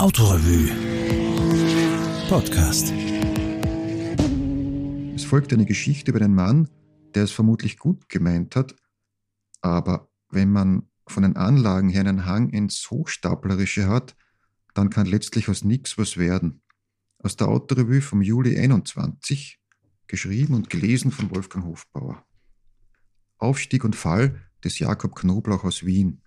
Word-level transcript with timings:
Autorevue 0.00 0.68
Podcast. 2.28 2.92
Es 5.16 5.24
folgt 5.24 5.52
eine 5.52 5.66
Geschichte 5.66 6.12
über 6.12 6.20
einen 6.20 6.36
Mann, 6.36 6.68
der 7.16 7.24
es 7.24 7.32
vermutlich 7.32 7.78
gut 7.78 8.08
gemeint 8.08 8.54
hat, 8.54 8.76
aber 9.60 10.08
wenn 10.30 10.52
man 10.52 10.88
von 11.08 11.24
den 11.24 11.34
Anlagen 11.34 11.88
her 11.88 12.02
einen 12.02 12.26
Hang 12.26 12.50
ins 12.50 12.88
Hochstaplerische 12.88 13.88
hat, 13.88 14.14
dann 14.72 14.88
kann 14.88 15.06
letztlich 15.06 15.48
aus 15.48 15.64
nichts 15.64 15.98
was 15.98 16.16
werden. 16.16 16.62
Aus 17.18 17.34
der 17.34 17.48
Autorevue 17.48 18.00
vom 18.00 18.22
Juli 18.22 18.56
21, 18.56 19.58
geschrieben 20.06 20.54
und 20.54 20.70
gelesen 20.70 21.10
von 21.10 21.28
Wolfgang 21.34 21.64
Hofbauer. 21.64 22.24
Aufstieg 23.38 23.82
und 23.82 23.96
Fall 23.96 24.48
des 24.62 24.78
Jakob 24.78 25.16
Knoblauch 25.16 25.64
aus 25.64 25.84
Wien 25.84 26.22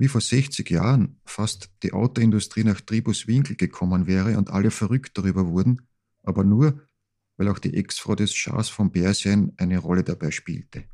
wie 0.00 0.08
vor 0.08 0.22
60 0.22 0.70
Jahren 0.70 1.20
fast 1.26 1.70
die 1.82 1.92
Autoindustrie 1.92 2.64
nach 2.64 2.80
Tribuswinkel 2.80 3.54
gekommen 3.54 4.06
wäre 4.06 4.38
und 4.38 4.48
alle 4.48 4.70
verrückt 4.70 5.18
darüber 5.18 5.46
wurden, 5.46 5.82
aber 6.22 6.42
nur, 6.42 6.80
weil 7.36 7.48
auch 7.48 7.58
die 7.58 7.74
Ex-Frau 7.74 8.14
des 8.14 8.34
Schahs 8.34 8.70
von 8.70 8.92
Persien 8.92 9.52
eine 9.58 9.76
Rolle 9.76 10.02
dabei 10.02 10.30
spielte. 10.30 10.84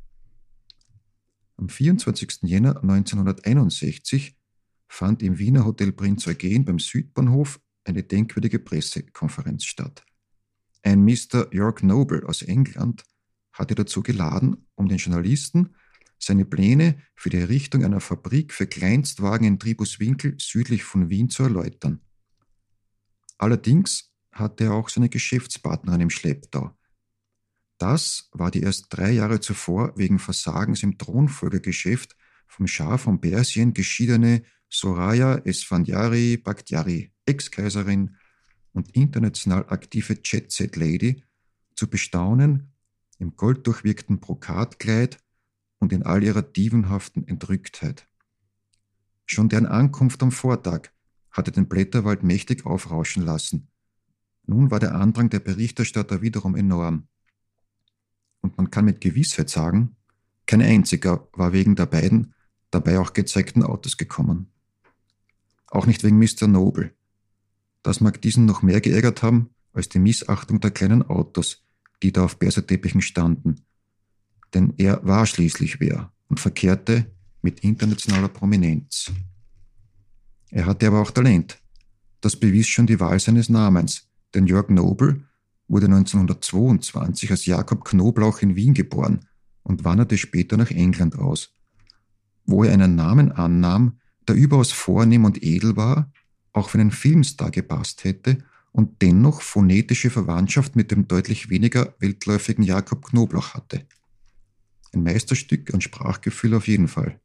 Am 1.55 1.69
24. 1.69 2.39
Jänner 2.41 2.81
1961 2.83 4.37
fand 4.89 5.23
im 5.23 5.39
Wiener 5.39 5.65
Hotel 5.65 5.93
Prinz 5.93 6.27
Eugen 6.27 6.65
beim 6.65 6.77
Südbahnhof 6.77 7.61
eine 7.85 8.03
denkwürdige 8.03 8.59
Pressekonferenz 8.59 9.63
statt. 9.63 10.05
Ein 10.83 11.05
Mr. 11.05 11.47
York 11.53 11.81
Noble 11.81 12.27
aus 12.27 12.41
England 12.41 13.05
hatte 13.53 13.73
dazu 13.73 14.03
geladen, 14.03 14.67
um 14.75 14.89
den 14.89 14.97
Journalisten 14.97 15.76
seine 16.19 16.45
Pläne 16.45 17.01
für 17.15 17.29
die 17.29 17.37
Errichtung 17.37 17.83
einer 17.83 17.99
Fabrik 17.99 18.53
für 18.53 18.67
Kleinstwagen 18.67 19.47
in 19.47 19.59
Tribuswinkel 19.59 20.35
südlich 20.39 20.83
von 20.83 21.09
Wien 21.09 21.29
zu 21.29 21.43
erläutern. 21.43 22.01
Allerdings 23.37 24.11
hatte 24.31 24.65
er 24.65 24.73
auch 24.73 24.89
seine 24.89 25.09
Geschäftspartnerin 25.09 26.01
im 26.01 26.09
Schlepptau. 26.09 26.75
Das 27.77 28.29
war 28.31 28.49
die 28.49 28.61
erst 28.61 28.87
drei 28.89 29.11
Jahre 29.11 29.39
zuvor 29.39 29.97
wegen 29.97 30.17
Versagens 30.19 30.81
im 30.83 30.97
Thronfolgergeschäft 30.97 32.15
vom 32.47 32.65
Schah 32.65 32.97
von 32.97 33.21
Persien 33.21 33.73
geschiedene 33.73 34.43
Soraya 34.69 35.37
Esfandiari 35.45 36.37
Bakhtiari, 36.37 37.13
Ex-Kaiserin 37.25 38.15
und 38.73 38.89
international 38.95 39.65
aktive 39.69 40.17
Jet-Set-Lady, 40.23 41.23
zu 41.75 41.87
bestaunen 41.87 42.73
im 43.19 43.35
golddurchwirkten 43.35 44.19
Brokatkleid 44.19 45.19
und 45.79 45.93
in 45.93 46.03
all 46.03 46.23
ihrer 46.23 46.41
dievenhaften 46.41 47.27
Entrücktheit. 47.27 48.07
Schon 49.25 49.49
deren 49.49 49.65
Ankunft 49.65 50.23
am 50.23 50.31
Vortag 50.31 50.89
hatte 51.31 51.51
den 51.51 51.67
Blätterwald 51.67 52.23
mächtig 52.23 52.65
aufrauschen 52.65 53.23
lassen. 53.23 53.67
Nun 54.45 54.71
war 54.71 54.79
der 54.79 54.95
Andrang 54.95 55.29
der 55.29 55.39
Berichterstatter 55.39 56.21
wiederum 56.21 56.55
enorm. 56.55 57.07
Und 58.41 58.57
man 58.57 58.71
kann 58.71 58.85
mit 58.85 59.01
Gewissheit 59.01 59.49
sagen, 59.49 59.97
kein 60.45 60.61
einziger 60.61 61.27
war 61.33 61.51
wegen 61.51 61.75
der 61.75 61.85
beiden 61.85 62.33
dabei 62.71 62.99
auch 62.99 63.13
gezeigten 63.13 63.63
Autos 63.63 63.97
gekommen. 63.97 64.51
Auch 65.67 65.85
nicht 65.85 66.03
wegen 66.03 66.17
Mr. 66.17 66.47
Noble. 66.47 66.95
Das 67.83 67.99
mag 67.99 68.21
diesen 68.21 68.45
noch 68.45 68.61
mehr 68.61 68.79
geärgert 68.79 69.21
haben 69.21 69.49
als 69.73 69.89
die 69.89 69.99
Missachtung 69.99 70.61
der 70.61 70.71
kleinen 70.71 71.03
Autos, 71.03 71.65
die 72.01 72.11
da 72.11 72.23
auf 72.23 72.39
Berserteppichen 72.39 73.01
standen 73.01 73.66
denn 74.53 74.73
er 74.77 74.99
war 75.03 75.25
schließlich 75.25 75.79
wer 75.79 76.11
und 76.29 76.39
verkehrte 76.39 77.11
mit 77.41 77.61
internationaler 77.61 78.29
Prominenz. 78.29 79.11
Er 80.49 80.65
hatte 80.65 80.87
aber 80.87 81.01
auch 81.01 81.11
Talent. 81.11 81.59
Das 82.21 82.35
bewies 82.35 82.67
schon 82.67 82.87
die 82.87 82.99
Wahl 82.99 83.19
seines 83.19 83.49
Namens, 83.49 84.07
denn 84.33 84.47
Jörg 84.47 84.69
Nobel 84.69 85.23
wurde 85.67 85.85
1922 85.87 87.31
als 87.31 87.45
Jakob 87.45 87.83
Knoblauch 87.85 88.41
in 88.41 88.55
Wien 88.55 88.73
geboren 88.73 89.25
und 89.63 89.83
wanderte 89.83 90.17
später 90.17 90.57
nach 90.57 90.71
England 90.71 91.17
aus, 91.17 91.53
wo 92.45 92.63
er 92.63 92.73
einen 92.73 92.95
Namen 92.95 93.31
annahm, 93.31 93.99
der 94.27 94.35
überaus 94.35 94.71
vornehm 94.71 95.25
und 95.25 95.43
edel 95.43 95.75
war, 95.75 96.11
auch 96.53 96.69
für 96.69 96.79
einen 96.79 96.91
Filmstar 96.91 97.51
gepasst 97.51 98.03
hätte 98.03 98.39
und 98.71 99.01
dennoch 99.01 99.41
phonetische 99.41 100.09
Verwandtschaft 100.09 100.75
mit 100.75 100.91
dem 100.91 101.07
deutlich 101.07 101.49
weniger 101.49 101.95
weltläufigen 101.99 102.63
Jakob 102.63 103.05
Knoblauch 103.05 103.53
hatte. 103.53 103.85
Ein 104.93 105.03
Meisterstück 105.03 105.73
an 105.73 105.81
Sprachgefühl 105.81 106.53
auf 106.53 106.67
jeden 106.67 106.87
Fall. 106.87 107.19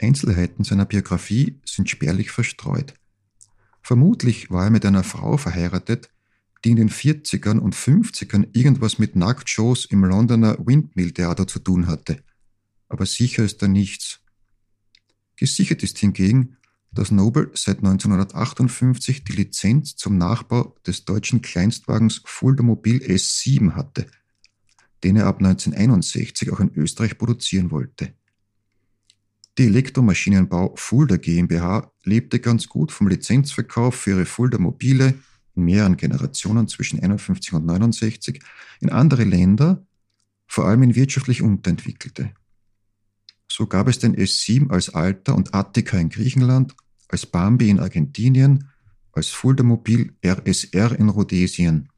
Einzelheiten 0.00 0.64
seiner 0.64 0.86
Biografie 0.86 1.60
sind 1.64 1.90
spärlich 1.90 2.30
verstreut. 2.30 2.94
Vermutlich 3.82 4.50
war 4.50 4.64
er 4.64 4.70
mit 4.70 4.86
einer 4.86 5.04
Frau 5.04 5.36
verheiratet, 5.36 6.10
die 6.64 6.70
in 6.70 6.76
den 6.76 6.90
40ern 6.90 7.58
und 7.58 7.74
50ern 7.74 8.48
irgendwas 8.52 8.98
mit 8.98 9.16
Nacktshows 9.16 9.84
im 9.86 10.04
Londoner 10.04 10.56
Windmill 10.64 11.12
Theater 11.12 11.46
zu 11.46 11.58
tun 11.58 11.86
hatte. 11.86 12.22
Aber 12.88 13.06
sicher 13.06 13.44
ist 13.44 13.62
da 13.62 13.68
nichts. 13.68 14.20
Gesichert 15.36 15.82
ist 15.82 15.98
hingegen, 15.98 16.56
dass 16.90 17.10
Noble 17.10 17.50
seit 17.54 17.78
1958 17.78 19.24
die 19.24 19.32
Lizenz 19.32 19.94
zum 19.94 20.16
Nachbau 20.16 20.76
des 20.86 21.04
deutschen 21.04 21.42
Kleinstwagens 21.42 22.22
Fulda 22.24 22.62
Mobil 22.62 22.98
S7 22.98 23.72
hatte– 23.72 24.06
den 25.04 25.16
er 25.16 25.26
ab 25.26 25.38
1961 25.38 26.52
auch 26.52 26.60
in 26.60 26.72
Österreich 26.74 27.18
produzieren 27.18 27.70
wollte. 27.70 28.12
Die 29.58 29.64
Elektromaschinenbau 29.64 30.74
Fulda 30.76 31.16
GmbH 31.16 31.90
lebte 32.04 32.38
ganz 32.38 32.68
gut 32.68 32.92
vom 32.92 33.08
Lizenzverkauf 33.08 33.94
für 33.94 34.10
ihre 34.10 34.24
Fulda 34.24 34.58
Mobile 34.58 35.14
in 35.56 35.64
mehreren 35.64 35.96
Generationen 35.96 36.68
zwischen 36.68 37.02
51 37.02 37.52
und 37.54 37.66
69 37.66 38.40
in 38.80 38.90
andere 38.90 39.24
Länder, 39.24 39.84
vor 40.46 40.66
allem 40.66 40.84
in 40.84 40.94
wirtschaftlich 40.94 41.42
unterentwickelte. 41.42 42.32
So 43.50 43.66
gab 43.66 43.88
es 43.88 43.98
den 43.98 44.14
S7 44.14 44.70
als 44.70 44.90
Alta 44.90 45.32
und 45.32 45.54
Attica 45.54 45.98
in 45.98 46.10
Griechenland, 46.10 46.76
als 47.08 47.26
Bambi 47.26 47.68
in 47.68 47.80
Argentinien, 47.80 48.68
als 49.12 49.28
Fulda 49.30 49.64
Mobil 49.64 50.14
RSR 50.24 50.96
in 50.96 51.08
Rhodesien 51.08 51.88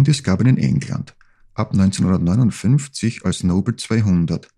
und 0.00 0.08
es 0.08 0.22
gab 0.22 0.40
ihn 0.40 0.46
in 0.46 0.56
England, 0.56 1.14
ab 1.52 1.72
1959 1.72 3.26
als 3.26 3.44
Noble 3.44 3.76
200. 3.76 4.48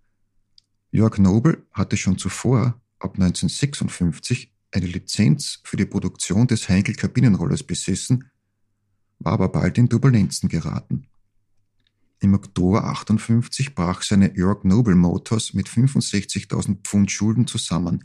Jörg 0.92 1.18
Noble 1.18 1.66
hatte 1.72 1.96
schon 1.96 2.16
zuvor, 2.16 2.80
ab 3.00 3.14
1956, 3.14 4.52
eine 4.70 4.86
Lizenz 4.86 5.58
für 5.64 5.76
die 5.76 5.84
Produktion 5.84 6.46
des 6.46 6.68
Heinkel 6.68 6.94
Kabinenrollers 6.94 7.64
besessen, 7.64 8.30
war 9.18 9.32
aber 9.32 9.48
bald 9.48 9.78
in 9.78 9.88
Turbulenzen 9.88 10.48
geraten. 10.48 11.08
Im 12.20 12.34
Oktober 12.34 12.84
58 12.84 13.74
brach 13.74 14.02
seine 14.02 14.32
York 14.36 14.64
Noble 14.64 14.94
Motors 14.94 15.54
mit 15.54 15.66
65.000 15.66 16.84
Pfund 16.84 17.10
Schulden 17.10 17.48
zusammen. 17.48 18.04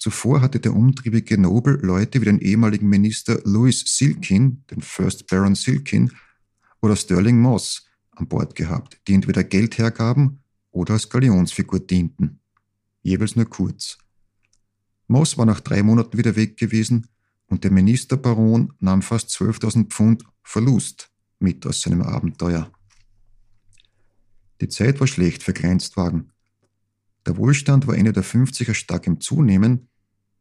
Zuvor 0.00 0.40
hatte 0.40 0.60
der 0.60 0.74
umtriebige 0.74 1.36
Noble 1.38 1.74
Leute 1.82 2.22
wie 2.22 2.24
den 2.24 2.38
ehemaligen 2.38 2.88
Minister 2.88 3.38
Louis 3.44 3.84
Silkin, 3.86 4.64
den 4.70 4.80
First 4.80 5.26
Baron 5.26 5.54
Silkin, 5.54 6.10
oder 6.80 6.96
Sterling 6.96 7.38
Moss 7.38 7.86
an 8.12 8.26
Bord 8.26 8.54
gehabt, 8.54 8.98
die 9.06 9.12
entweder 9.12 9.44
Geld 9.44 9.76
hergaben 9.76 10.40
oder 10.70 10.94
als 10.94 11.10
Galionsfigur 11.10 11.80
dienten. 11.80 12.40
Jeweils 13.02 13.36
nur 13.36 13.44
kurz. 13.44 13.98
Moss 15.06 15.36
war 15.36 15.44
nach 15.44 15.60
drei 15.60 15.82
Monaten 15.82 16.16
wieder 16.16 16.34
weg 16.34 16.56
gewesen 16.56 17.06
und 17.48 17.64
der 17.64 17.70
Ministerbaron 17.70 18.72
nahm 18.78 19.02
fast 19.02 19.28
12.000 19.28 19.90
Pfund 19.90 20.24
Verlust 20.42 21.10
mit 21.40 21.66
aus 21.66 21.82
seinem 21.82 22.00
Abenteuer. 22.00 22.72
Die 24.62 24.68
Zeit 24.68 24.98
war 24.98 25.06
schlecht 25.06 25.42
für 25.42 25.52
Kleinstwagen. 25.52 26.32
Der 27.26 27.36
Wohlstand 27.36 27.86
war 27.86 27.96
Ende 27.96 28.14
der 28.14 28.24
50er 28.24 28.72
stark 28.72 29.06
im 29.06 29.20
Zunehmen 29.20 29.89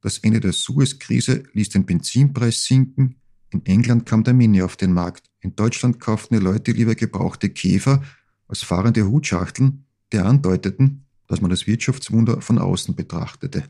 das 0.01 0.19
Ende 0.19 0.39
der 0.39 0.53
Suez-Krise 0.53 1.43
ließ 1.53 1.69
den 1.69 1.85
Benzinpreis 1.85 2.63
sinken. 2.63 3.15
In 3.51 3.65
England 3.65 4.05
kam 4.05 4.23
der 4.23 4.33
Mini 4.33 4.61
auf 4.61 4.77
den 4.77 4.93
Markt. 4.93 5.29
In 5.41 5.55
Deutschland 5.55 5.99
kauften 5.99 6.35
die 6.35 6.43
Leute 6.43 6.71
lieber 6.71 6.95
gebrauchte 6.95 7.49
Käfer 7.49 8.03
als 8.47 8.63
fahrende 8.63 9.07
Hutschachteln, 9.07 9.85
die 10.11 10.19
andeuteten, 10.19 11.05
dass 11.27 11.41
man 11.41 11.49
das 11.49 11.67
Wirtschaftswunder 11.67 12.41
von 12.41 12.57
außen 12.57 12.95
betrachtete. 12.95 13.63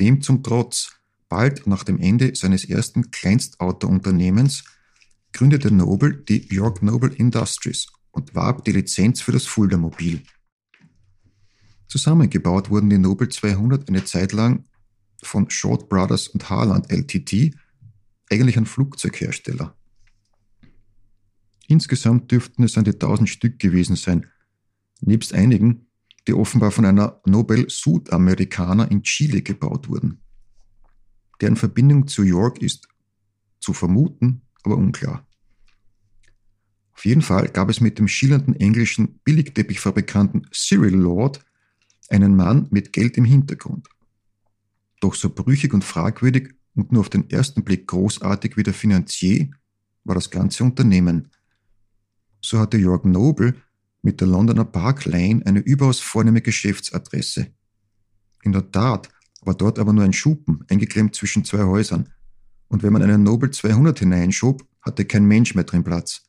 Dem 0.00 0.20
zum 0.22 0.42
Trotz, 0.42 0.92
bald 1.28 1.66
nach 1.66 1.84
dem 1.84 1.98
Ende 1.98 2.34
seines 2.34 2.64
ersten 2.64 3.10
Kleinstautounternehmens 3.10 4.64
gründete 5.32 5.72
Noble 5.72 6.16
die 6.16 6.46
York 6.52 6.82
Noble 6.82 7.12
Industries 7.14 7.86
und 8.10 8.34
warb 8.34 8.64
die 8.64 8.72
Lizenz 8.72 9.20
für 9.20 9.32
das 9.32 9.46
Fulda-Mobil. 9.46 10.22
Zusammengebaut 11.88 12.68
wurden 12.68 12.90
die 12.90 12.98
Nobel 12.98 13.30
200 13.30 13.88
eine 13.88 14.04
Zeit 14.04 14.32
lang 14.32 14.64
von 15.22 15.48
Short 15.50 15.88
Brothers 15.88 16.28
und 16.28 16.48
Harland 16.50 16.90
LTD, 16.90 17.54
eigentlich 18.30 18.58
ein 18.58 18.66
Flugzeughersteller. 18.66 19.74
Insgesamt 21.66 22.30
dürften 22.30 22.62
es 22.62 22.76
an 22.76 22.84
die 22.84 22.92
1000 22.92 23.28
Stück 23.28 23.58
gewesen 23.58 23.96
sein, 23.96 24.26
nebst 25.00 25.32
einigen, 25.32 25.86
die 26.26 26.34
offenbar 26.34 26.70
von 26.70 26.84
einer 26.84 27.20
Nobel-Südamerikaner 27.24 28.90
in 28.90 29.02
Chile 29.02 29.42
gebaut 29.42 29.88
wurden. 29.88 30.20
Deren 31.40 31.56
Verbindung 31.56 32.06
zu 32.06 32.22
York 32.22 32.60
ist 32.60 32.88
zu 33.60 33.72
vermuten, 33.72 34.42
aber 34.62 34.76
unklar. 34.76 35.26
Auf 36.92 37.04
jeden 37.04 37.22
Fall 37.22 37.48
gab 37.48 37.70
es 37.70 37.80
mit 37.80 37.98
dem 37.98 38.08
schillernden 38.08 38.56
englischen 38.56 39.20
Billigteppichfabrikanten 39.24 40.48
Cyril 40.52 40.94
Lord 40.94 41.47
einen 42.08 42.36
Mann 42.36 42.66
mit 42.70 42.92
Geld 42.92 43.16
im 43.16 43.24
Hintergrund. 43.24 43.88
Doch 45.00 45.14
so 45.14 45.30
brüchig 45.30 45.74
und 45.74 45.84
fragwürdig 45.84 46.54
und 46.74 46.92
nur 46.92 47.00
auf 47.00 47.10
den 47.10 47.28
ersten 47.30 47.64
Blick 47.64 47.86
großartig 47.86 48.56
wie 48.56 48.62
der 48.62 48.74
Finanzier 48.74 49.50
war 50.04 50.14
das 50.14 50.30
ganze 50.30 50.64
Unternehmen. 50.64 51.30
So 52.40 52.58
hatte 52.58 52.78
York 52.78 53.04
Noble 53.04 53.54
mit 54.02 54.20
der 54.20 54.28
Londoner 54.28 54.64
Park 54.64 55.04
Lane 55.04 55.42
eine 55.44 55.60
überaus 55.60 56.00
vornehme 56.00 56.40
Geschäftsadresse. 56.40 57.48
In 58.42 58.52
der 58.52 58.70
Tat 58.70 59.08
war 59.42 59.54
dort 59.54 59.78
aber 59.78 59.92
nur 59.92 60.04
ein 60.04 60.12
Schuppen 60.12 60.64
eingeklemmt 60.68 61.14
zwischen 61.14 61.44
zwei 61.44 61.64
Häusern, 61.64 62.08
und 62.68 62.82
wenn 62.82 62.92
man 62.92 63.02
einen 63.02 63.22
Noble 63.22 63.50
200 63.50 63.98
hineinschob, 63.98 64.62
hatte 64.82 65.04
kein 65.04 65.24
Mensch 65.24 65.54
mehr 65.54 65.64
drin 65.64 65.84
Platz. 65.84 66.22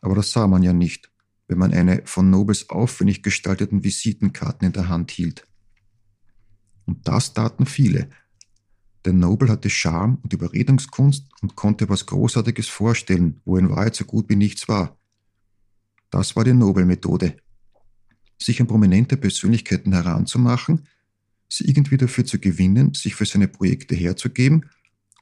Aber 0.00 0.14
das 0.14 0.32
sah 0.32 0.46
man 0.46 0.62
ja 0.62 0.72
nicht, 0.72 1.10
wenn 1.48 1.58
man 1.58 1.72
eine 1.72 2.02
von 2.04 2.30
Nobles 2.30 2.70
aufwendig 2.70 3.22
gestalteten 3.22 3.84
Visitenkarten 3.84 4.66
in 4.66 4.72
der 4.72 4.88
Hand 4.88 5.10
hielt. 5.10 5.46
Und 6.86 7.06
das 7.06 7.34
taten 7.34 7.66
viele. 7.66 8.08
Denn 9.04 9.18
Noble 9.18 9.50
hatte 9.50 9.68
Charme 9.68 10.18
und 10.22 10.32
Überredungskunst 10.32 11.26
und 11.42 11.56
konnte 11.56 11.88
was 11.88 12.06
Großartiges 12.06 12.68
vorstellen, 12.68 13.40
wo 13.44 13.58
in 13.58 13.68
Wahrheit 13.68 13.94
so 13.94 14.04
gut 14.04 14.28
wie 14.28 14.36
nichts 14.36 14.68
war. 14.68 14.96
Das 16.10 16.36
war 16.36 16.44
die 16.44 16.54
Noble-Methode. 16.54 17.36
Sich 18.38 18.60
an 18.60 18.66
prominente 18.66 19.16
Persönlichkeiten 19.16 19.92
heranzumachen, 19.92 20.86
sie 21.48 21.64
irgendwie 21.64 21.96
dafür 21.96 22.24
zu 22.24 22.38
gewinnen, 22.38 22.94
sich 22.94 23.14
für 23.14 23.26
seine 23.26 23.48
Projekte 23.48 23.94
herzugeben 23.94 24.70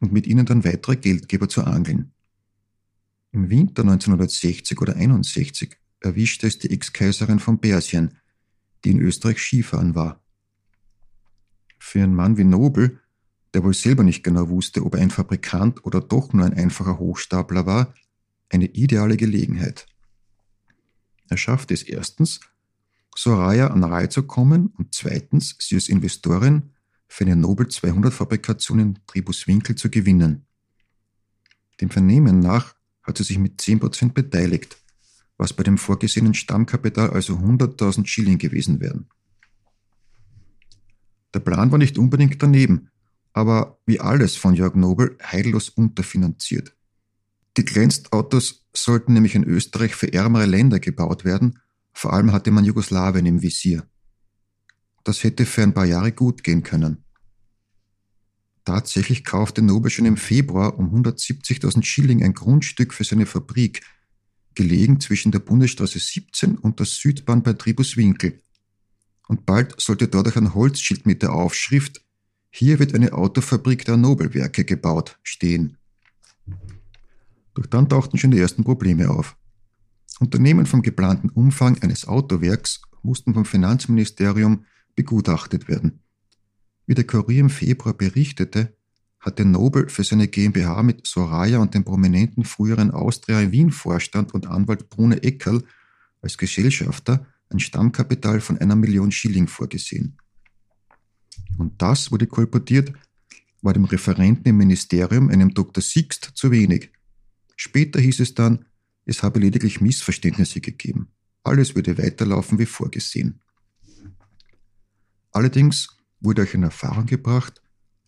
und 0.00 0.12
mit 0.12 0.26
ihnen 0.26 0.46
dann 0.46 0.64
weitere 0.64 0.96
Geldgeber 0.96 1.48
zu 1.48 1.64
angeln. 1.64 2.12
Im 3.32 3.50
Winter 3.50 3.82
1960 3.82 4.80
oder 4.80 4.96
61 4.96 5.76
erwischte 6.04 6.46
es 6.46 6.58
die 6.58 6.70
Ex-Kaiserin 6.70 7.38
von 7.38 7.60
Persien, 7.60 8.18
die 8.84 8.90
in 8.90 9.00
Österreich 9.00 9.38
Skifahren 9.38 9.94
war. 9.94 10.20
Für 11.78 12.02
einen 12.02 12.14
Mann 12.14 12.36
wie 12.36 12.44
Nobel, 12.44 13.00
der 13.54 13.64
wohl 13.64 13.74
selber 13.74 14.02
nicht 14.02 14.22
genau 14.22 14.48
wusste, 14.48 14.84
ob 14.84 14.94
er 14.94 15.00
ein 15.00 15.10
Fabrikant 15.10 15.84
oder 15.84 16.00
doch 16.00 16.32
nur 16.32 16.44
ein 16.44 16.54
einfacher 16.54 16.98
Hochstapler 16.98 17.66
war, 17.66 17.94
eine 18.48 18.66
ideale 18.66 19.16
Gelegenheit. 19.16 19.86
Er 21.28 21.36
schaffte 21.36 21.74
es 21.74 21.82
erstens, 21.82 22.40
Soraya 23.14 23.74
nahe 23.74 24.08
zu 24.08 24.22
kommen 24.22 24.68
und 24.78 24.94
zweitens, 24.94 25.56
sie 25.58 25.74
als 25.74 25.88
Investorin 25.88 26.70
für 27.08 27.24
eine 27.24 27.36
Nobel 27.36 27.68
200 27.68 28.12
Fabrikation 28.12 28.78
in 28.78 28.98
Tribuswinkel 29.06 29.76
zu 29.76 29.90
gewinnen. 29.90 30.46
Dem 31.80 31.90
Vernehmen 31.90 32.38
nach 32.38 32.74
hat 33.02 33.18
sie 33.18 33.24
sich 33.24 33.38
mit 33.38 33.60
10% 33.60 34.12
beteiligt, 34.12 34.78
was 35.42 35.52
bei 35.52 35.64
dem 35.64 35.76
vorgesehenen 35.76 36.34
Stammkapital 36.34 37.10
also 37.10 37.34
100.000 37.34 38.06
Schilling 38.06 38.38
gewesen 38.38 38.78
wären. 38.78 39.08
Der 41.34 41.40
Plan 41.40 41.72
war 41.72 41.78
nicht 41.78 41.98
unbedingt 41.98 42.40
daneben, 42.40 42.90
aber 43.32 43.80
wie 43.84 43.98
alles 43.98 44.36
von 44.36 44.54
Jörg 44.54 44.76
Nobel 44.76 45.18
heillos 45.20 45.68
unterfinanziert. 45.68 46.76
Die 47.56 47.64
Glänzautos 47.64 48.68
sollten 48.72 49.14
nämlich 49.14 49.34
in 49.34 49.42
Österreich 49.42 49.96
für 49.96 50.12
ärmere 50.12 50.46
Länder 50.46 50.78
gebaut 50.78 51.24
werden, 51.24 51.58
vor 51.92 52.12
allem 52.12 52.30
hatte 52.30 52.52
man 52.52 52.64
Jugoslawien 52.64 53.26
im 53.26 53.42
Visier. 53.42 53.84
Das 55.02 55.24
hätte 55.24 55.44
für 55.44 55.64
ein 55.64 55.74
paar 55.74 55.86
Jahre 55.86 56.12
gut 56.12 56.44
gehen 56.44 56.62
können. 56.62 57.04
Tatsächlich 58.64 59.24
kaufte 59.24 59.60
Nobel 59.60 59.90
schon 59.90 60.06
im 60.06 60.16
Februar 60.16 60.78
um 60.78 60.94
170.000 60.94 61.82
Schilling 61.82 62.22
ein 62.22 62.32
Grundstück 62.32 62.94
für 62.94 63.02
seine 63.02 63.26
Fabrik, 63.26 63.82
gelegen 64.54 65.00
zwischen 65.00 65.32
der 65.32 65.38
Bundesstraße 65.38 65.98
17 65.98 66.56
und 66.58 66.78
der 66.78 66.86
Südbahn 66.86 67.42
bei 67.42 67.52
Tribuswinkel. 67.52 68.40
Und 69.28 69.46
bald 69.46 69.80
sollte 69.80 70.08
dort 70.08 70.28
auch 70.28 70.36
ein 70.36 70.54
Holzschild 70.54 71.06
mit 71.06 71.22
der 71.22 71.32
Aufschrift 71.32 72.04
Hier 72.50 72.78
wird 72.78 72.94
eine 72.94 73.14
Autofabrik 73.14 73.86
der 73.86 73.96
Nobelwerke 73.96 74.64
gebaut 74.64 75.18
stehen. 75.22 75.78
Doch 77.54 77.66
dann 77.66 77.88
tauchten 77.88 78.18
schon 78.18 78.30
die 78.30 78.40
ersten 78.40 78.62
Probleme 78.62 79.08
auf. 79.08 79.36
Unternehmen 80.20 80.66
vom 80.66 80.82
geplanten 80.82 81.30
Umfang 81.30 81.82
eines 81.82 82.06
Autowerks 82.06 82.82
mussten 83.02 83.34
vom 83.34 83.44
Finanzministerium 83.44 84.66
begutachtet 84.94 85.68
werden. 85.68 86.00
Wie 86.86 86.94
der 86.94 87.06
Kurier 87.06 87.40
im 87.40 87.50
Februar 87.50 87.94
berichtete, 87.94 88.76
hatte 89.22 89.44
Nobel 89.44 89.88
für 89.88 90.04
seine 90.04 90.28
GmbH 90.28 90.82
mit 90.82 91.06
Soraya 91.06 91.58
und 91.60 91.74
dem 91.74 91.84
prominenten 91.84 92.44
früheren 92.44 92.90
Austria 92.90 93.50
Wien-Vorstand 93.52 94.34
und 94.34 94.48
Anwalt 94.48 94.90
Brune 94.90 95.22
Eckerl 95.22 95.62
als 96.20 96.36
Gesellschafter 96.36 97.26
ein 97.48 97.60
Stammkapital 97.60 98.40
von 98.40 98.58
einer 98.58 98.74
Million 98.74 99.12
Schilling 99.12 99.46
vorgesehen. 99.46 100.18
Und 101.56 101.80
das 101.80 102.10
wurde 102.10 102.26
kolportiert, 102.26 102.92
war 103.62 103.72
dem 103.72 103.84
Referenten 103.84 104.46
im 104.46 104.56
Ministerium, 104.56 105.28
einem 105.28 105.54
Dr. 105.54 105.82
Sixt, 105.82 106.32
zu 106.34 106.50
wenig. 106.50 106.90
Später 107.54 108.00
hieß 108.00 108.20
es 108.20 108.34
dann, 108.34 108.64
es 109.04 109.22
habe 109.22 109.38
lediglich 109.38 109.80
Missverständnisse 109.80 110.60
gegeben. 110.60 111.08
Alles 111.44 111.76
würde 111.76 111.96
weiterlaufen 111.98 112.58
wie 112.58 112.66
vorgesehen. 112.66 113.40
Allerdings 115.30 115.96
wurde 116.20 116.42
euch 116.42 116.54
in 116.54 116.64
Erfahrung 116.64 117.06
gebracht, 117.06 117.61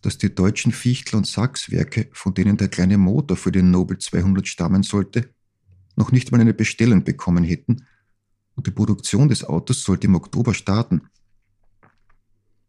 dass 0.05 0.19
die 0.19 0.33
deutschen 0.33 0.71
Fichtel- 0.71 1.17
und 1.17 1.25
Sachswerke, 1.25 2.09
von 2.13 2.35
denen 2.35 2.57
der 2.57 2.67
kleine 2.67 2.99
Motor 2.99 3.37
für 3.37 3.51
den 3.51 3.71
Nobel 3.71 3.97
200 3.97 4.47
stammen 4.47 4.83
sollte, 4.83 5.29
noch 5.95 6.11
nicht 6.11 6.31
mal 6.31 6.39
eine 6.39 6.53
Bestellung 6.53 7.03
bekommen 7.03 7.43
hätten 7.43 7.87
und 8.53 8.67
die 8.67 8.71
Produktion 8.71 9.29
des 9.29 9.43
Autos 9.43 9.83
sollte 9.83 10.05
im 10.05 10.13
Oktober 10.13 10.53
starten. 10.53 11.07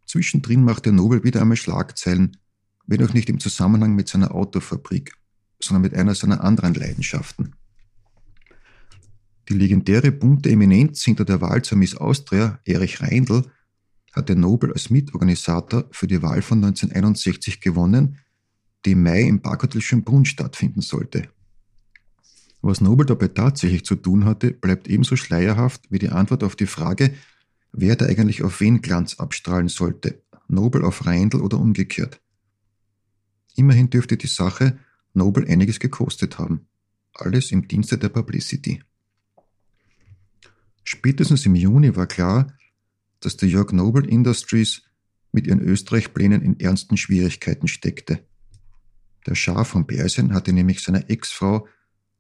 Zwischendrin 0.07 0.65
machte 0.65 0.93
Nobel 0.93 1.25
wieder 1.25 1.43
einmal 1.43 1.59
Schlagzeilen, 1.59 2.39
wenn 2.87 3.05
auch 3.05 3.13
nicht 3.13 3.29
im 3.29 3.39
Zusammenhang 3.39 3.95
mit 3.95 4.09
seiner 4.09 4.35
Autofabrik, 4.35 5.13
sondern 5.61 5.83
mit 5.83 5.95
einer 5.95 6.15
seiner 6.15 6.43
anderen 6.43 6.73
Leidenschaften. 6.73 7.55
Die 9.51 9.55
legendäre 9.55 10.11
bunte 10.11 10.51
Eminenz 10.51 11.05
hinter 11.05 11.27
der 11.27 11.43
Wahl 11.43 11.61
zur 11.61 11.77
Miss 11.77 11.97
Austria, 11.97 12.61
Erich 12.65 13.03
Reindl, 13.03 13.45
hatte 14.17 14.35
Nobel 14.35 14.73
als 14.73 14.91
Mitorganisator 14.91 15.85
für 15.91 16.07
die 16.07 16.23
Wahl 16.23 16.43
von 16.43 16.65
1961 16.65 17.61
gewonnen, 17.61 18.19
die 18.85 18.93
im 18.93 19.03
Mai 19.03 19.23
im 19.23 19.43
Parkhotel 19.43 19.83
Schönbrunn 19.83 20.25
stattfinden 20.25 20.81
sollte. 20.81 21.29
Was 22.63 22.81
Nobel 22.81 23.07
dabei 23.07 23.29
tatsächlich 23.29 23.85
zu 23.85 23.95
tun 23.95 24.25
hatte, 24.25 24.51
bleibt 24.53 24.89
ebenso 24.89 25.15
schleierhaft 25.17 25.83
wie 25.91 25.99
die 25.99 26.09
Antwort 26.09 26.43
auf 26.43 26.57
die 26.57 26.67
Frage, 26.67 27.15
wer 27.73 27.95
da 27.95 28.07
eigentlich 28.07 28.43
auf 28.43 28.61
wen 28.61 28.81
Glanz 28.81 29.21
abstrahlen 29.21 29.69
sollte, 29.69 30.23
Nobel 30.49 30.85
auf 30.85 31.07
Reindl 31.07 31.43
oder 31.43 31.59
umgekehrt. 31.59 32.21
Immerhin 33.55 33.91
dürfte 33.91 34.17
die 34.17 34.27
Sache 34.27 34.79
Nobel 35.13 35.47
einiges 35.49 35.79
gekostet 35.79 36.39
haben. 36.39 36.67
Alles 37.15 37.53
im 37.53 37.69
Dienste 37.69 37.99
der 37.99 38.09
Publicity. 38.09 38.83
Spätestens 40.85 41.47
im 41.47 41.55
Juni 41.55 41.97
war 41.97 42.07
klar, 42.07 42.53
dass 43.21 43.37
der 43.37 43.49
Jörg 43.49 43.73
Noble 43.73 44.07
Industries 44.07 44.83
mit 45.33 45.47
ihren 45.47 45.61
Österreich-Plänen 45.61 46.43
in 46.43 46.61
ernsten 46.61 46.97
Schwierigkeiten 46.97 47.69
steckte. 47.69 48.27
Der 49.27 49.35
Schar 49.35 49.65
von 49.65 49.87
Persien 49.87 50.33
hatte 50.33 50.53
nämlich 50.53 50.81
seiner 50.83 51.11
Ex-Frau 51.11 51.67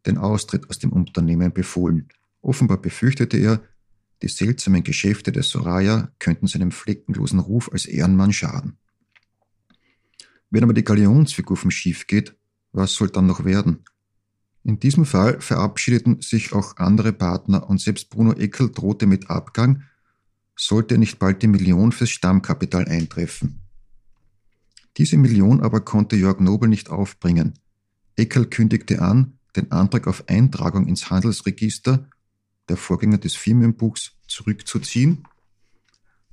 den 0.06 0.18
Austritt 0.18 0.68
aus 0.68 0.78
dem 0.78 0.92
Unternehmen 0.92 1.52
befohlen. 1.52 2.08
Offenbar 2.40 2.78
befürchtete 2.78 3.38
er, 3.38 3.62
die 4.22 4.28
seltsamen 4.28 4.82
Geschäfte 4.82 5.32
der 5.32 5.42
Soraya 5.42 6.12
könnten 6.18 6.46
seinem 6.46 6.70
fleckenlosen 6.70 7.38
Ruf 7.38 7.70
als 7.72 7.86
Ehrenmann 7.86 8.32
schaden. 8.32 8.78
Wenn 10.50 10.62
aber 10.62 10.72
die 10.72 10.84
Galionsfigur 10.84 11.56
vom 11.56 11.70
Schiff 11.70 12.06
geht, 12.06 12.34
was 12.72 12.94
soll 12.94 13.08
dann 13.08 13.26
noch 13.26 13.44
werden? 13.44 13.84
In 14.62 14.80
diesem 14.80 15.04
Fall 15.04 15.40
verabschiedeten 15.40 16.20
sich 16.22 16.52
auch 16.52 16.76
andere 16.76 17.12
Partner 17.12 17.68
und 17.68 17.80
selbst 17.80 18.10
Bruno 18.10 18.32
Eckel 18.32 18.70
drohte 18.70 19.06
mit 19.06 19.30
Abgang, 19.30 19.82
sollte 20.56 20.98
nicht 20.98 21.18
bald 21.18 21.42
die 21.42 21.48
Million 21.48 21.92
fürs 21.92 22.10
Stammkapital 22.10 22.88
eintreffen. 22.88 23.60
Diese 24.96 25.18
Million 25.18 25.60
aber 25.60 25.82
konnte 25.82 26.16
Jörg 26.16 26.40
Nobel 26.40 26.68
nicht 26.68 26.88
aufbringen. 26.88 27.58
Eckel 28.16 28.46
kündigte 28.46 29.02
an, 29.02 29.38
den 29.54 29.70
Antrag 29.70 30.06
auf 30.06 30.28
Eintragung 30.28 30.86
ins 30.86 31.10
Handelsregister, 31.10 32.08
der 32.68 32.76
Vorgänger 32.76 33.18
des 33.18 33.34
Firmenbuchs, 33.34 34.12
zurückzuziehen. 34.26 35.24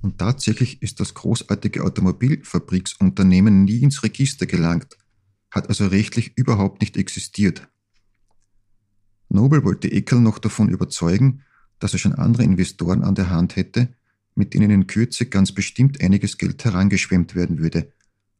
Und 0.00 0.18
tatsächlich 0.18 0.82
ist 0.82 1.00
das 1.00 1.14
großartige 1.14 1.84
Automobilfabriksunternehmen 1.84 3.64
nie 3.64 3.82
ins 3.82 4.02
Register 4.02 4.46
gelangt, 4.46 4.96
hat 5.50 5.68
also 5.68 5.86
rechtlich 5.86 6.36
überhaupt 6.36 6.80
nicht 6.80 6.96
existiert. 6.96 7.68
Nobel 9.28 9.64
wollte 9.64 9.90
Eckel 9.90 10.20
noch 10.20 10.38
davon 10.38 10.68
überzeugen, 10.68 11.42
dass 11.78 11.92
er 11.92 11.98
schon 11.98 12.14
andere 12.14 12.44
Investoren 12.44 13.02
an 13.02 13.14
der 13.14 13.30
Hand 13.30 13.56
hätte, 13.56 13.94
mit 14.34 14.54
denen 14.54 14.70
in 14.70 14.86
Kürze 14.86 15.26
ganz 15.26 15.52
bestimmt 15.52 16.00
einiges 16.00 16.38
Geld 16.38 16.64
herangeschwemmt 16.64 17.34
werden 17.34 17.58
würde. 17.58 17.92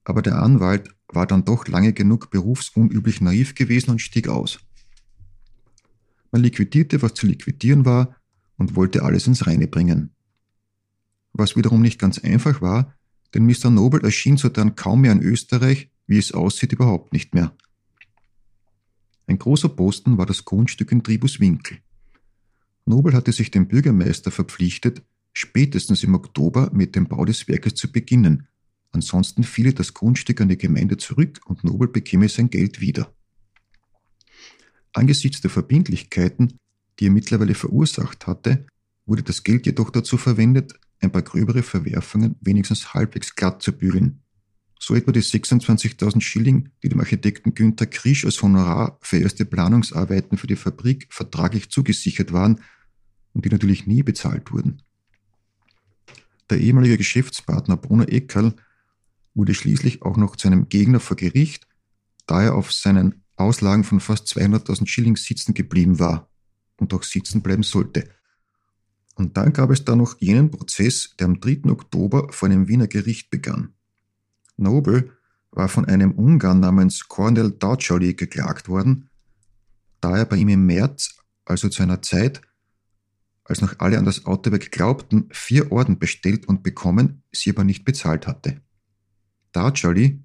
Aber 0.05 0.23
der 0.23 0.43
Anwalt 0.43 0.91
war 1.09 1.27
dann 1.27 1.45
doch 1.45 1.69
lange 1.69 1.93
genug 1.93 2.31
berufsunüblich 2.31 3.21
naiv 3.21 3.55
gewesen 3.55 3.91
und 3.91 4.01
stieg 4.01 4.29
aus. 4.29 4.59
Man 6.33 6.43
liquidierte, 6.43 7.01
was 7.01 7.15
zu 7.15 7.27
liquidieren 7.27 7.85
war, 7.85 8.17
und 8.57 8.77
wollte 8.77 9.03
alles 9.03 9.27
ins 9.27 9.47
Reine 9.47 9.67
bringen. 9.67 10.11
Was 11.33 11.57
wiederum 11.57 11.83
nicht 11.83 11.99
ganz 11.99 12.19
einfach 12.19 12.61
war, 12.61 12.95
denn 13.35 13.47
Mr. 13.47 13.71
Noble 13.71 14.03
erschien 14.03 14.37
sodann 14.37 14.77
kaum 14.77 15.01
mehr 15.01 15.13
in 15.13 15.23
Österreich, 15.23 15.91
wie 16.07 16.19
es 16.19 16.33
aussieht, 16.33 16.73
überhaupt 16.73 17.13
nicht 17.13 17.35
mehr. 17.35 17.57
Ein 19.27 19.39
großer 19.39 19.69
Posten 19.69 20.19
war 20.19 20.27
das 20.27 20.45
Grundstück 20.45 20.93
in 20.93 21.03
Tribuswinkel. 21.03 21.79
Nobel 22.85 23.15
hatte 23.15 23.33
sich 23.33 23.51
dem 23.51 23.67
Bürgermeister 23.67 24.31
verpflichtet, 24.31 25.03
spätestens 25.35 26.03
im 26.03 26.15
Oktober 26.15 26.71
mit 26.73 26.97
dem 26.97 27.07
Bau 27.07 27.25
des 27.27 27.47
Werkes 27.49 27.75
zu 27.75 27.93
beginnen. 27.93 28.49
Ansonsten 28.93 29.43
fiele 29.43 29.75
das 29.75 29.93
Grundstück 29.93 30.41
an 30.41 30.49
die 30.49 30.57
Gemeinde 30.57 30.97
zurück 30.97 31.41
und 31.45 31.65
Nobel 31.65 31.89
bekäme 31.89 32.29
sein 32.29 32.49
Geld 32.49 32.81
wieder. 32.81 33.13
Angesichts 34.93 35.41
der 35.41 35.51
Verbindlichkeiten, 35.51 36.57
die 36.99 37.07
er 37.07 37.11
mittlerweile 37.11 37.55
verursacht 37.55 38.29
hatte, 38.29 38.67
wurde 39.05 39.25
das 39.25 39.43
Geld 39.43 39.67
jedoch 39.67 39.91
dazu 39.91 40.17
verwendet, 40.17 40.75
ein 41.01 41.11
paar 41.11 41.23
gröbere 41.23 41.65
Verwerfungen 41.65 42.37
wenigstens 42.41 42.95
halbwegs 42.95 43.35
glatt 43.35 43.61
zu 43.61 43.73
bügeln. 43.73 44.23
So 44.79 44.95
etwa 44.95 45.13
die 45.13 45.23
26.000 45.23 46.21
Schilling, 46.21 46.71
die 46.83 46.89
dem 46.89 47.01
Architekten 47.01 47.55
Günther 47.55 47.87
Krisch 47.87 48.25
als 48.25 48.41
Honorar 48.41 48.99
für 49.03 49.19
erste 49.19 49.45
Planungsarbeiten 49.45 50.39
für 50.39 50.47
die 50.47 50.57
Fabrik 50.57 51.09
vertraglich 51.11 51.71
zugesichert 51.71 52.33
waren 52.33 52.61
und 53.33 53.45
die 53.45 53.51
natürlich 53.51 53.87
nie 53.87 54.03
bezahlt 54.03 54.53
wurden. 54.53 54.83
Der 56.51 56.59
ehemalige 56.59 56.99
Geschäftspartner 56.99 57.77
Bruno 57.77 58.05
Eckerl 58.05 58.55
wurde 59.35 59.55
schließlich 59.55 60.03
auch 60.03 60.17
noch 60.17 60.37
zu 60.37 60.49
einem 60.49 60.69
Gegner 60.69 61.01
vor 61.01 61.17
Gericht, 61.17 61.67
da 62.27 62.43
er 62.43 62.55
auf 62.55 62.73
seinen 62.73 63.25
Auslagen 63.37 63.85
von 63.85 64.01
fast 64.01 64.27
200.000 64.29 64.87
Schilling 64.87 65.17
sitzen 65.17 65.55
geblieben 65.55 65.99
war 65.99 66.29
und 66.77 66.95
auch 66.95 67.03
sitzen 67.03 67.43
bleiben 67.43 67.63
sollte. 67.63 68.09
Und 69.17 69.37
dann 69.37 69.53
gab 69.53 69.71
es 69.71 69.85
da 69.85 69.97
noch 69.97 70.21
jenen 70.21 70.51
Prozess, 70.51 71.15
der 71.19 71.27
am 71.27 71.41
3. 71.41 71.71
Oktober 71.71 72.29
vor 72.33 72.49
einem 72.49 72.69
Wiener 72.69 72.89
Gericht 72.89 73.31
begann. 73.31 73.75
Noble 74.57 75.11
war 75.51 75.69
von 75.69 75.85
einem 75.85 76.13
Ungarn 76.13 76.61
namens 76.61 77.09
Cornel 77.09 77.53
Daucholi 77.53 78.15
geklagt 78.15 78.69
worden, 78.69 79.09
da 80.01 80.19
er 80.19 80.25
bei 80.25 80.37
ihm 80.37 80.49
im 80.49 80.67
März, 80.67 81.17
also 81.45 81.69
zu 81.69 81.83
einer 81.83 82.03
Zeit, 82.03 82.41
als 83.45 83.61
noch 83.61 83.79
alle 83.79 83.99
an 83.99 84.05
das 84.05 84.27
Autowerk 84.27 84.71
glaubten, 84.71 85.29
vier 85.31 85.71
Orden 85.71 85.99
bestellt 85.99 86.49
und 86.49 86.63
bekommen, 86.63 87.23
sie 87.33 87.51
aber 87.51 87.65
nicht 87.65 87.85
bezahlt 87.85 88.27
hatte. 88.27 88.61
Daucholi, 89.53 90.23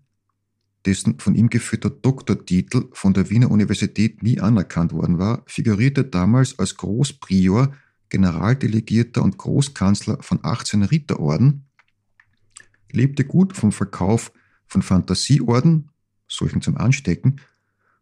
dessen 0.86 1.20
von 1.20 1.36
ihm 1.36 1.50
geführter 1.50 1.90
Doktortitel 1.90 2.90
von 2.94 3.14
der 3.14 3.30
Wiener 3.30 3.52
Universität 3.52 4.24
nie 4.24 4.40
anerkannt 4.40 4.94
worden 4.94 5.20
war, 5.20 5.44
figurierte 5.46 6.06
damals 6.06 6.58
als 6.58 6.78
Großprior, 6.78 7.74
Generaldelegierter 8.10 9.22
und 9.22 9.38
Großkanzler 9.38 10.18
von 10.22 10.40
18 10.42 10.84
Ritterorden 10.84 11.66
lebte 12.92 13.24
gut 13.24 13.56
vom 13.56 13.72
Verkauf 13.72 14.32
von 14.66 14.82
Fantasieorden, 14.82 15.90
solchen 16.28 16.62
zum 16.62 16.78
Anstecken, 16.78 17.42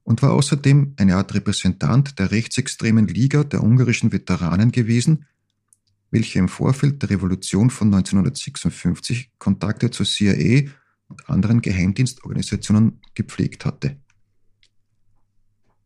und 0.07 0.21
war 0.21 0.31
außerdem 0.31 0.93
eine 0.95 1.17
Art 1.17 1.33
Repräsentant 1.33 2.17
der 2.17 2.31
rechtsextremen 2.31 3.09
Liga 3.09 3.43
der 3.43 3.61
ungarischen 3.61 4.13
Veteranen 4.13 4.71
gewesen, 4.71 5.25
welche 6.11 6.39
im 6.39 6.47
Vorfeld 6.47 7.01
der 7.01 7.09
Revolution 7.09 7.69
von 7.69 7.93
1956 7.93 9.31
Kontakte 9.37 9.91
zur 9.91 10.05
CIA 10.05 10.69
und 11.09 11.29
anderen 11.29 11.59
Geheimdienstorganisationen 11.59 13.01
gepflegt 13.15 13.65
hatte. 13.65 13.97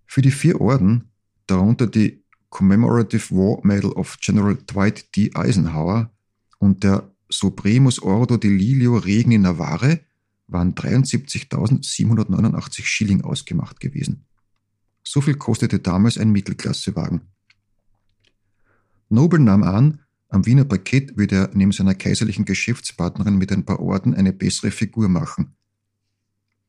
Für 0.06 0.22
die 0.22 0.30
vier 0.30 0.62
Orden, 0.62 1.10
darunter 1.48 1.88
die 1.88 2.24
Commemorative 2.50 3.32
War 3.32 3.66
Medal 3.66 3.92
of 3.94 4.20
General 4.22 4.56
Dwight 4.56 5.16
D. 5.16 5.32
Eisenhower 5.34 6.12
und 6.60 6.84
der 6.84 7.10
Supremus 7.28 8.00
Ordo 8.00 8.38
de 8.38 8.52
Lilio 8.52 8.98
Regni 8.98 9.40
Navarre 9.40 10.02
waren 10.52 10.76
73.789 10.76 12.84
Schilling 12.84 13.22
ausgemacht 13.22 13.80
gewesen. 13.80 14.26
So 15.04 15.22
viel 15.22 15.36
kostete 15.36 15.80
damals 15.80 16.18
ein 16.18 16.32
Mittelklassewagen. 16.32 17.22
Noble 19.10 19.40
nahm 19.40 19.64
an, 19.64 20.02
am 20.30 20.46
Wiener 20.46 20.64
Parkett 20.64 21.18
würde 21.18 21.36
er 21.36 21.50
neben 21.54 21.74
seiner 21.74 21.96
kaiserlichen 21.96 22.46
Geschäftspartnerin 22.46 23.38
mit 23.38 23.52
ein 23.52 23.66
paar 23.66 23.82
Orden 23.82 24.14
eine 24.14 24.32
bessere 24.32 24.72
Figur 24.72 25.10
machen. 25.10 25.56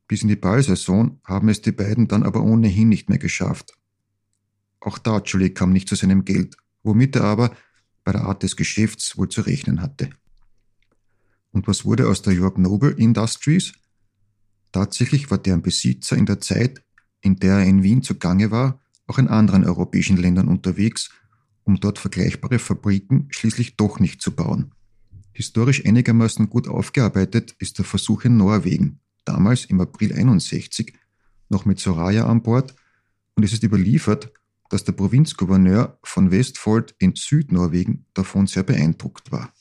Bis 0.09 0.23
in 0.23 0.29
die 0.29 0.37
Ballsaison 0.37 1.21
haben 1.25 1.49
es 1.49 1.63
die 1.63 1.73
beiden 1.73 2.09
dann 2.09 2.25
aber 2.25 2.43
ohnehin 2.43 2.89
nicht 2.89 3.09
mehr 3.09 3.19
geschafft. 3.19 3.73
Auch 4.81 4.99
Darchuli 4.99 5.51
kam 5.51 5.73
nicht 5.73 5.89
zu 5.89 5.95
seinem 5.95 6.25
Geld, 6.25 6.57
womit 6.83 7.15
er 7.15 7.25
aber 7.25 7.55
bei 8.03 8.11
der 8.11 8.23
Art 8.23 8.43
des 8.43 8.57
Geschäfts 8.57 9.17
wohl 9.17 9.29
zu 9.29 9.43
rechnen 9.43 9.81
hatte. 9.81 10.11
Und 11.53 11.69
was 11.69 11.85
wurde 11.85 12.09
aus 12.09 12.23
der 12.23 12.33
York 12.33 12.59
Noble 12.59 12.91
Industries? 12.91 13.75
Tatsächlich 14.73 15.31
war 15.31 15.39
deren 15.39 15.63
Besitzer 15.63 16.17
in 16.17 16.27
der 16.27 16.41
Zeit, 16.41 16.83
in 17.21 17.37
der 17.37 17.59
er 17.59 17.65
in 17.65 17.83
Wien 17.83 18.03
zugange 18.03 18.51
war, 18.51 18.81
auch 19.07 19.19
in 19.19 19.29
anderen 19.29 19.65
europäischen 19.65 20.17
Ländern 20.17 20.49
unterwegs, 20.49 21.11
um 21.65 21.79
dort 21.79 21.99
vergleichbare 21.99 22.59
Fabriken 22.59 23.29
schließlich 23.31 23.77
doch 23.77 24.01
nicht 24.01 24.21
zu 24.23 24.35
bauen. 24.35 24.75
Historisch 25.33 25.85
einigermaßen 25.85 26.51
gut 26.51 26.69
aufgearbeitet 26.69 27.55
ist 27.59 27.79
der 27.79 27.85
Versuch 27.85 28.25
in 28.25 28.37
Norwegen, 28.37 29.01
damals 29.25 29.65
im 29.67 29.81
April 29.81 30.13
61, 30.13 30.95
noch 31.49 31.65
mit 31.65 31.79
Soraya 31.79 32.27
an 32.27 32.43
Bord, 32.43 32.75
und 33.35 33.45
es 33.45 33.53
ist 33.53 33.63
überliefert, 33.63 34.33
dass 34.69 34.85
der 34.85 34.93
Provinzgouverneur 34.93 35.99
von 36.03 36.31
Westfold 36.31 36.95
in 36.99 37.15
Südnorwegen 37.15 38.07
davon 38.15 38.47
sehr 38.47 38.63
beeindruckt 38.63 39.33
war. 39.33 39.53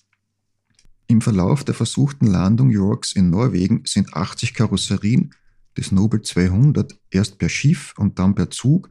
Im 1.11 1.19
Verlauf 1.19 1.65
der 1.65 1.75
versuchten 1.75 2.25
Landung 2.25 2.69
Yorks 2.69 3.11
in 3.11 3.29
Norwegen 3.29 3.81
sind 3.85 4.13
80 4.13 4.53
Karosserien 4.53 5.35
des 5.75 5.91
Nobel 5.91 6.21
200 6.21 6.97
erst 7.09 7.37
per 7.37 7.49
Schiff 7.49 7.93
und 7.97 8.17
dann 8.17 8.33
per 8.33 8.49
Zug 8.49 8.89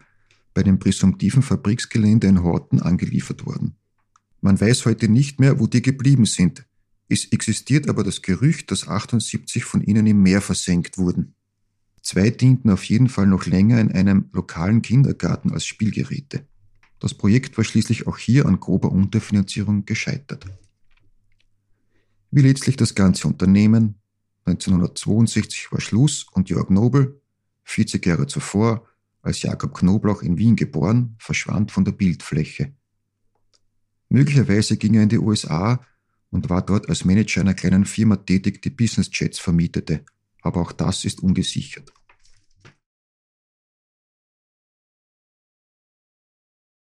bei 0.53 0.63
dem 0.63 0.79
präsumptiven 0.79 1.41
Fabriksgelände 1.41 2.27
in 2.27 2.43
Horten 2.43 2.83
angeliefert 2.83 3.47
worden. 3.47 3.77
Man 4.43 4.61
weiß 4.61 4.85
heute 4.85 5.09
nicht 5.09 5.41
mehr, 5.41 5.61
wo 5.61 5.67
die 5.67 5.81
geblieben 5.81 6.27
sind. 6.27 6.67
Es 7.09 7.25
existiert 7.33 7.89
aber 7.89 8.05
das 8.05 8.21
Gerücht, 8.21 8.71
dass 8.71 8.87
78 8.87 9.65
von 9.65 9.81
ihnen 9.81 10.07
im 10.07 10.23
Meer 10.23 10.43
versenkt 10.43 10.99
wurden. 10.99 11.33
Zwei 12.03 12.29
dienten 12.29 12.69
auf 12.69 12.85
jeden 12.85 13.09
Fall 13.09 13.29
noch 13.29 13.47
länger 13.47 13.81
in 13.81 13.93
einem 13.93 14.29
lokalen 14.33 14.83
Kindergarten 14.83 15.53
als 15.53 15.65
Spielgeräte. 15.65 16.45
Das 16.99 17.15
Projekt 17.15 17.57
war 17.57 17.65
schließlich 17.65 18.07
auch 18.07 18.19
hier 18.19 18.45
an 18.45 18.61
grober 18.61 18.93
Unterfinanzierung 18.93 19.87
gescheitert 19.87 20.45
wie 22.31 22.43
letztlich 22.43 22.77
das 22.77 22.95
ganze 22.95 23.29
Unternehmen. 23.29 23.97
1962 24.47 25.73
war 25.73 25.81
Schluss 25.81 26.27
und 26.33 26.49
Jörg 26.49 26.71
Nobel, 26.71 27.21
40 27.65 28.05
Jahre 28.07 28.27
zuvor, 28.27 28.87
als 29.23 29.43
Jakob 29.43 29.75
Knoblauch 29.75 30.23
in 30.23 30.39
Wien 30.39 30.57
geboren, 30.57 31.17
verschwand 31.19 31.71
von 31.71 31.85
der 31.85 31.93
Bildfläche. 31.93 32.73
Möglicherweise 34.09 34.77
ging 34.77 34.95
er 34.95 35.03
in 35.03 35.09
die 35.09 35.19
USA 35.19 35.85
und 36.31 36.49
war 36.49 36.63
dort 36.63 36.89
als 36.89 37.05
Manager 37.05 37.43
einer 37.43 37.55
kleinen 37.55 37.85
Firma 37.85 38.17
tätig, 38.17 38.63
die 38.63 38.71
Business 38.71 39.11
Jets 39.13 39.39
vermietete, 39.39 40.05
aber 40.43 40.61
auch 40.61 40.73
das 40.73 41.05
ist 41.05 41.23
ungesichert. 41.23 41.93